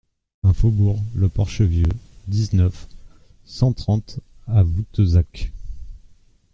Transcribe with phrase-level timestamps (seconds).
[0.41, 1.85] un faubourg le Porche Vieux,
[2.27, 2.87] dix-neuf,
[3.45, 5.51] cent trente à Voutezac